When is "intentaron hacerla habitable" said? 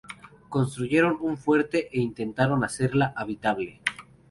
2.01-3.81